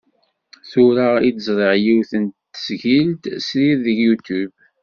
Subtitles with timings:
[0.69, 4.55] Tura i d-ẓriɣ yiwet n tesgilt srid deg Youtube.